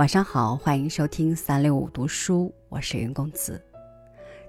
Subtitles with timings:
[0.00, 3.62] 晚上好，欢迎收听三六五读书，我是云公子。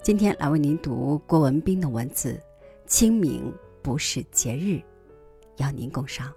[0.00, 2.40] 今天来为您读郭文斌的文字。
[2.86, 3.52] 清明
[3.82, 4.80] 不是节日，
[5.56, 6.32] 邀您共赏。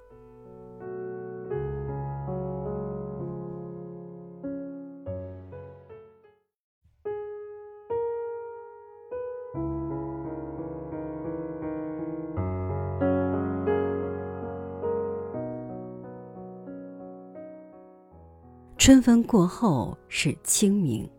[18.85, 21.09] 春分过后是清明，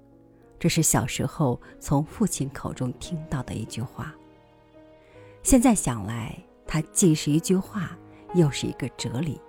[0.59, 4.15] 这是小时候从父亲口中听到的一句话。
[5.43, 7.97] 现在想来，它既是一句话，
[8.35, 9.41] 又是一个哲理。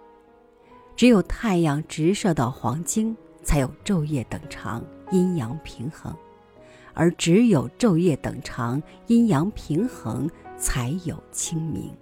[0.95, 6.13] 只有太阳直射到黄经，才有昼夜等长、阴阳平衡；
[6.93, 11.93] 而只有昼夜等长、阴阳平衡，才有清明。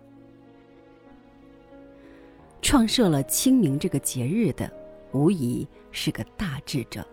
[2.62, 4.72] 创设了清明这个节日的。
[5.14, 7.06] 无疑是个大智者。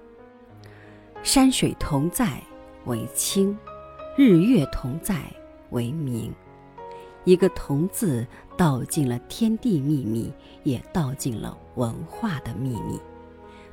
[1.22, 2.42] 山水同在
[2.86, 3.56] 为清，
[4.16, 5.22] 日月同在
[5.70, 6.32] 为明。
[7.24, 10.32] 一个“同”字道尽了天地秘密，
[10.64, 12.98] 也道尽了文化的秘密，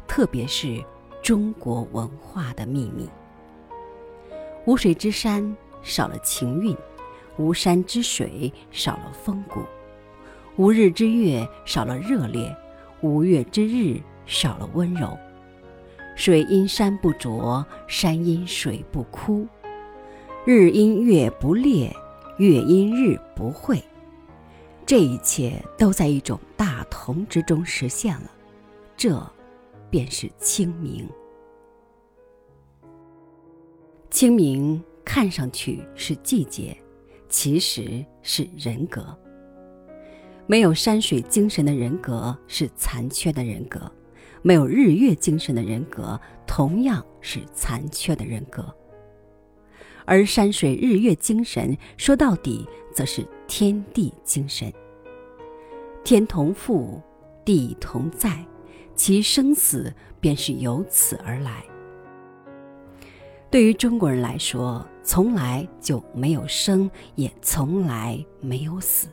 [0.05, 0.83] 特别是
[1.23, 3.09] 中国文化的秘密。
[4.65, 6.75] 无水之山少了情韵，
[7.37, 9.61] 无山之水少了风骨，
[10.57, 12.53] 无日之月少了热烈，
[12.99, 13.97] 无月之日。
[14.27, 15.17] 少了温柔，
[16.15, 19.47] 水因山不浊，山因水不枯，
[20.45, 21.91] 日因月不烈，
[22.37, 23.81] 月因日不晦，
[24.85, 28.31] 这一切都在一种大同之中实现了，
[28.95, 29.19] 这
[29.89, 31.07] 便是清明。
[34.09, 36.77] 清明看上去是季节，
[37.29, 39.17] 其实是人格。
[40.45, 43.91] 没有山水精神的人格是残缺的人格。
[44.47, 48.73] 没有日月精神的人格，同样是残缺的人格。
[50.05, 52.65] 而山水日月精神，说到底，
[52.95, 54.71] 则是天地精神。
[56.01, 56.97] 天同覆，
[57.43, 58.41] 地同在，
[58.95, 61.61] 其生死便是由此而来。
[63.51, 69.09] 对于中国人来说，从来就没有生，也从来没有死，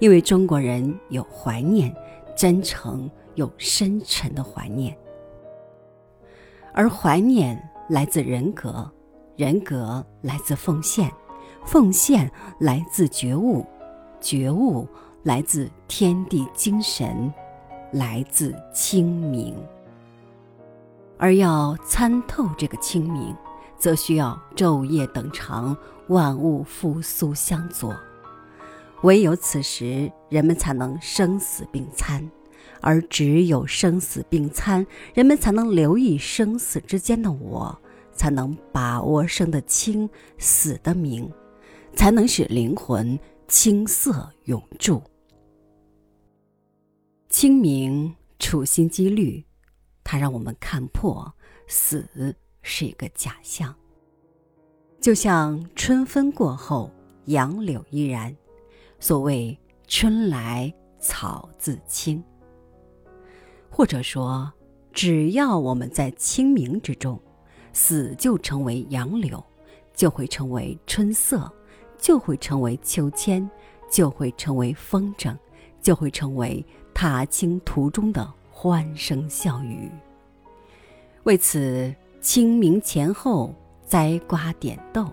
[0.00, 1.94] 因为中国人有怀念、
[2.36, 3.08] 真诚。
[3.40, 4.94] 有深沉的怀念，
[6.74, 7.58] 而怀念
[7.88, 8.88] 来自人格，
[9.34, 11.10] 人格来自奉献，
[11.64, 13.64] 奉献来自觉悟，
[14.20, 14.86] 觉悟
[15.22, 17.32] 来自天地精神，
[17.92, 19.56] 来自清明。
[21.16, 23.34] 而要参透这个清明，
[23.78, 25.74] 则需要昼夜等长，
[26.08, 27.96] 万物复苏相佐。
[29.02, 32.30] 唯有此时，人们才能生死并参。
[32.80, 37.76] 而只有生死并参，人们才能留意生死之间的我，
[38.12, 40.08] 才能把握生的清，
[40.38, 41.30] 死的明，
[41.94, 45.02] 才能使灵魂青涩永驻。
[47.28, 49.44] 清明处心积虑，
[50.02, 51.32] 它让我们看破
[51.66, 52.08] 死
[52.62, 53.74] 是一个假象。
[55.00, 56.90] 就像春分过后，
[57.26, 58.36] 杨柳依然，
[58.98, 62.22] 所谓春来草自青。
[63.70, 64.52] 或者说，
[64.92, 67.18] 只要我们在清明之中，
[67.72, 69.42] 死就成为杨柳，
[69.94, 71.50] 就会成为春色，
[71.96, 73.48] 就会成为秋千，
[73.90, 75.34] 就会成为风筝，
[75.80, 79.88] 就会成为踏青途中的欢声笑语。
[81.22, 83.54] 为此，清明前后
[83.86, 85.06] 栽瓜点豆，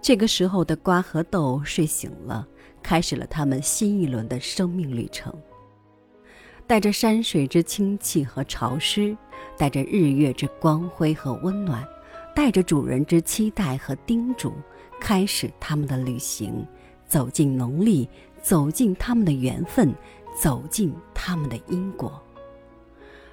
[0.00, 2.46] 这个时候的瓜和豆睡醒了，
[2.82, 5.34] 开始了他们新一轮的生命旅程。
[6.66, 9.16] 带着山水之清气和潮湿，
[9.58, 11.86] 带着日月之光辉和温暖，
[12.34, 14.52] 带着主人之期待和叮嘱，
[14.98, 16.66] 开始他们的旅行，
[17.06, 18.08] 走进农历，
[18.42, 19.94] 走进他们的缘分，
[20.40, 22.18] 走进他们的因果。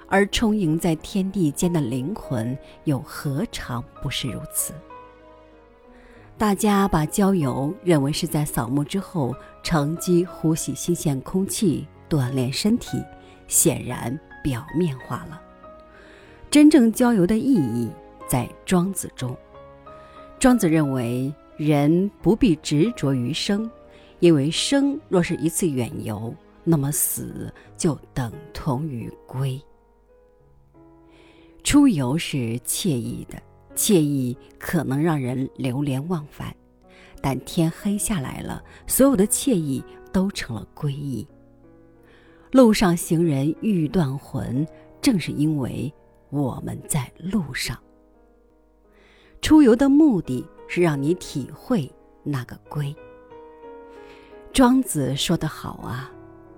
[0.08, 4.74] 而充盈在天地间的灵魂，又何尝不是如此？
[6.38, 13.02] 大家把郊游认为是在扫墓之后，乘机呼吸新鲜空气，锻炼身体。
[13.52, 15.40] 显然表面化了。
[16.50, 17.90] 真正郊游的意义
[18.26, 19.38] 在庄子中。
[20.40, 23.70] 庄子认为，人不必执着于生，
[24.22, 26.34] 因为生若是一次远游，
[26.64, 29.62] 那么死就等同于归。
[31.62, 33.38] 出游是惬意的，
[33.76, 36.56] 惬意可能让人流连忘返，
[37.22, 39.84] 但天黑下来了，所有的惬意
[40.14, 41.28] 都成了归意。
[42.52, 44.68] 路上行人欲断魂，
[45.02, 45.92] 正是因为
[46.30, 47.78] 我们在路上。
[49.42, 51.90] 出游的目的是让你体会
[52.24, 52.94] 那个归。
[54.52, 56.12] 庄子说得好啊，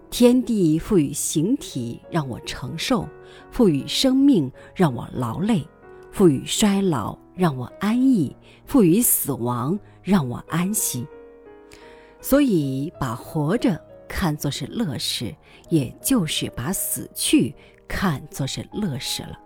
[0.10, 3.08] 天地赋予形体让我承受，
[3.52, 5.64] 赋予生命让我劳累，
[6.12, 8.36] 赋予衰老让我安逸，
[8.66, 11.06] 赋予死亡让我安息。
[12.20, 13.80] 所以，把活着
[14.16, 15.36] 看作是乐事，
[15.70, 17.54] 也就是把死去
[17.88, 19.40] 看作是乐事了，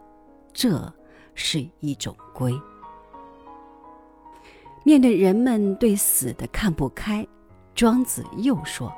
[0.52, 0.94] 这
[1.36, 2.54] 是一种归。
[4.84, 7.25] 面对人们对死的看不开。
[7.74, 8.92] 庄子又说：“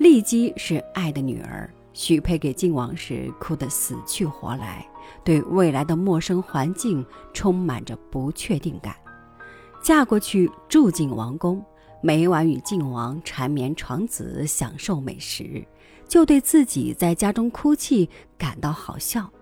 [0.00, 4.86] 骊姬是爱的女儿，许配给晋王时哭得死去活来，
[5.22, 8.94] 对未来的陌生环境充满着不确定感。
[9.82, 11.62] 嫁过去住进王宫，
[12.04, 15.64] 每晚与靖王缠绵床子，享受美食，
[16.08, 19.32] 就对自己在家中哭泣感到好笑。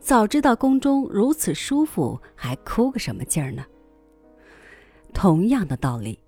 [0.00, 3.66] 早知道宫中如此舒服，还哭个什么劲儿呢？
[5.12, 6.18] 同样的道理。”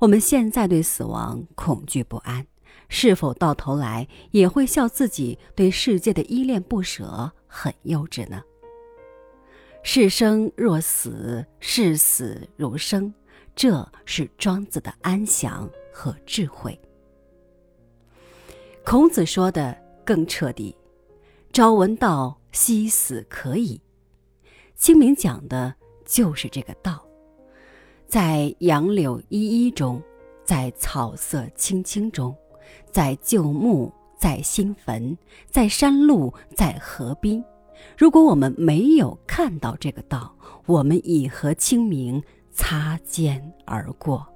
[0.00, 2.46] 我们现在对死亡恐惧不安，
[2.88, 8.42] 是否到头来也会笑自己对世界的依恋不舍很幼稚呢？
[9.82, 13.12] 是生若死，是死如生，
[13.54, 16.78] 这是庄子的安详和智慧。
[18.84, 20.74] 孔子说的更彻底
[21.52, 23.80] ：“朝闻道，夕死可矣。”
[24.74, 25.74] 清明讲的
[26.06, 27.04] 就是这个道。
[28.06, 30.02] 在杨柳依依中，
[30.42, 32.34] 在草色青青中，
[32.90, 35.16] 在旧墓，在新坟，
[35.48, 37.44] 在山路，在河滨。
[37.96, 40.34] 如果我们没有看到这个道，
[40.66, 42.20] 我们以和清明
[42.52, 44.26] 擦肩而过。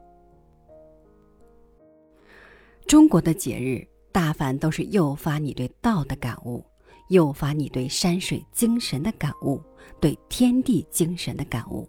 [2.86, 6.64] 中国的节日，大凡都是诱发你对道的感悟，
[7.08, 9.60] 诱发你对山水精神的感悟，
[10.00, 11.88] 对天地精神的感悟。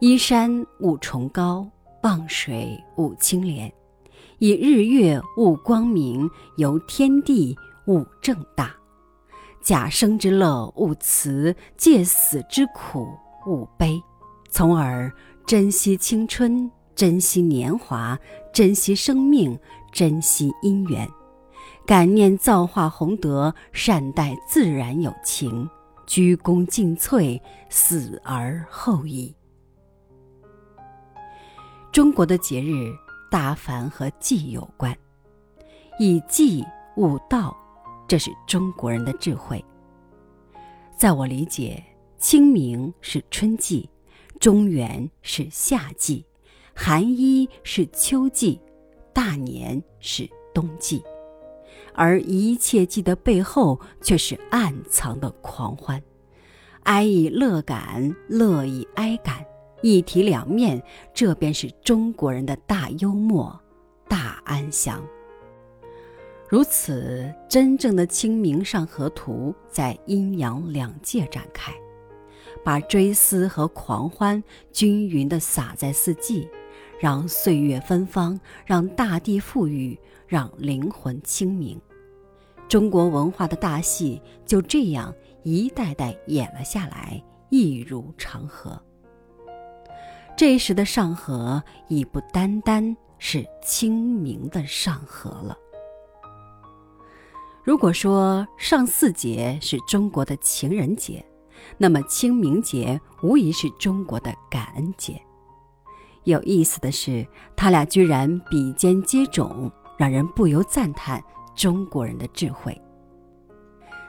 [0.00, 1.68] 依山悟崇高，
[2.02, 3.70] 傍水悟清廉；
[4.38, 8.74] 以日月悟光明，由天地悟正大。
[9.62, 13.06] 假生之乐悟慈，借死之苦
[13.46, 14.02] 悟悲，
[14.52, 15.10] 从而
[15.46, 18.18] 珍惜青春，珍惜年华，
[18.52, 19.58] 珍惜生命，
[19.90, 21.08] 珍惜姻缘，
[21.86, 25.66] 感念造化宏德，善待自然有情，
[26.06, 27.40] 鞠躬尽瘁，
[27.70, 29.34] 死而后已。
[31.90, 32.92] 中国的节日
[33.30, 34.94] 大凡和祭有关，
[35.98, 36.62] 以祭
[36.98, 37.56] 悟道，
[38.06, 39.64] 这是中国人的智慧。
[40.94, 41.82] 在我理解，
[42.18, 43.88] 清明是春季，
[44.42, 46.26] 中元是夏季，
[46.74, 48.60] 寒衣是秋季，
[49.12, 51.00] 大年是冬季，
[51.94, 56.02] 而一切祭的背后却是暗藏的狂欢，
[56.82, 59.46] 哀以乐感，乐以哀感。
[59.80, 60.82] 一体两面，
[61.14, 63.56] 这便是中国人的大幽默、
[64.08, 65.06] 大安详。
[66.48, 71.72] 如此，真正的《清明上河图》在阴阳两界展开，
[72.64, 76.48] 把追思和狂欢均匀地洒在四季，
[77.00, 81.80] 让岁月芬芳，让大地富裕，让灵魂清明。
[82.68, 88.80] 中国文化的大戏就这样一代代演了下来，一如长河。
[90.36, 95.58] 这时的上河已不单单是清明的上河了。
[97.62, 101.24] 如果说上巳节是中国的情人节，
[101.78, 105.20] 那么清明节无疑是中国的感恩节。
[106.24, 107.26] 有意思的是，
[107.56, 111.22] 他俩居然比肩接踵，让人不由赞叹
[111.54, 112.80] 中国人的智慧。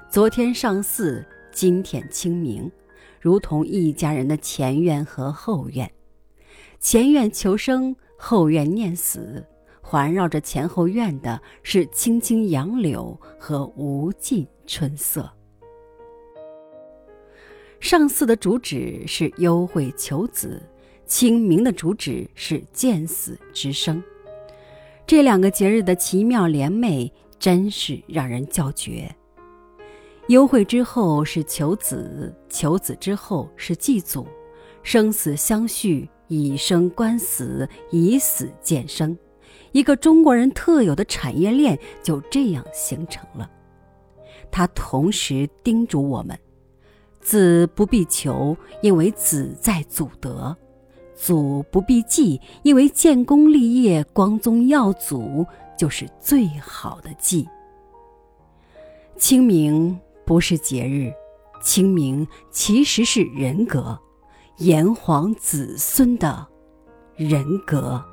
[0.09, 2.71] 昨天上巳，今天清明，
[3.19, 5.91] 如同一家人的前院和后院。
[6.79, 9.43] 前院求生，后院念死，
[9.81, 15.31] 环绕着前后院的是青青杨柳和无尽春色。
[17.83, 20.63] 上巳的主旨是幽会求子，
[21.05, 24.01] 清明的主旨是见死之生。
[25.05, 29.13] 这两个节日的奇妙联袂，真是让人叫绝。
[30.29, 34.25] 幽会之后是求子，求子之后是祭祖，
[34.81, 36.09] 生死相续。
[36.29, 39.15] 以生观死，以死见生，
[39.71, 43.47] 一个中国人特有的产业链就这样形成了。
[44.49, 46.35] 他同时叮嘱我们：
[47.23, 50.55] 子不必求，因为子在祖德；
[51.15, 55.45] 祖不必祭，因为建功立业、光宗耀祖
[55.77, 57.47] 就是最好的祭。
[59.17, 61.13] 清明不是节日，
[61.61, 63.97] 清明其实是人格，
[64.57, 66.45] 炎黄子孙的
[67.15, 68.03] 人格。